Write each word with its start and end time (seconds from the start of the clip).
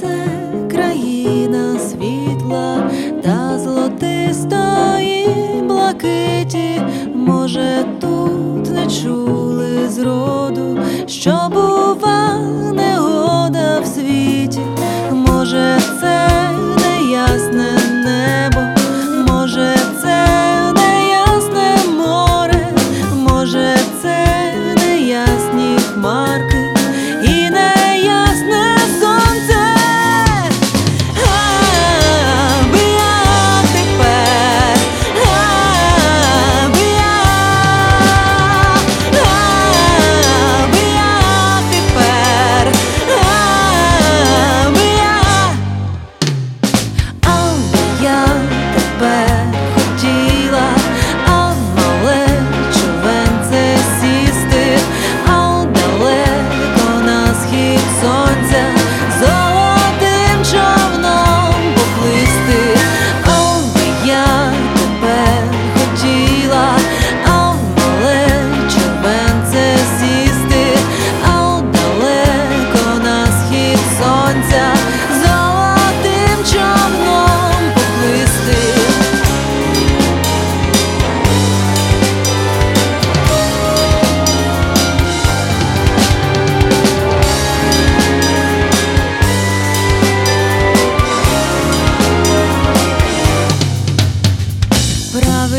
це 0.00 0.28
країна 0.70 1.78
світла 1.78 2.90
та 3.22 3.58
золотистої 3.58 5.28
блакиті, 5.62 6.82
може, 7.14 7.84
тут 8.00 8.70
не 8.70 8.86
чули 8.86 9.88
зроду, 9.88 10.78
що 11.06 11.49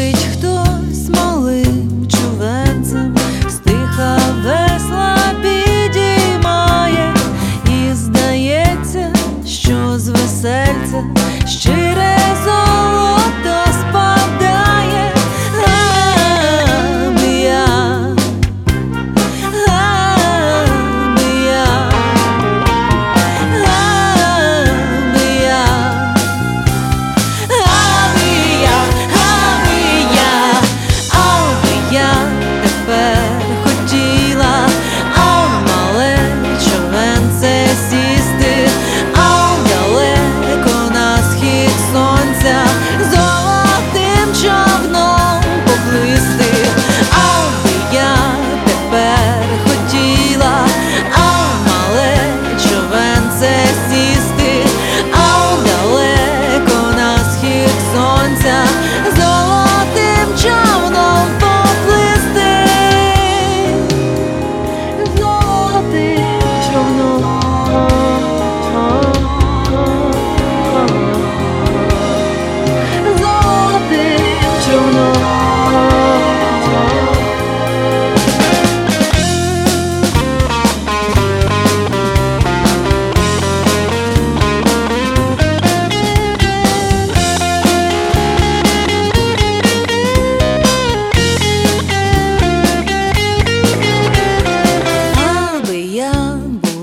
Болить 0.00 0.16
хто. 0.32 0.49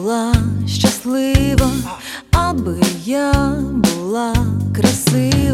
була 0.08 0.34
щаслива, 0.68 1.72
аби 2.32 2.82
я 3.06 3.34
була 3.74 4.36
красива. 4.76 5.47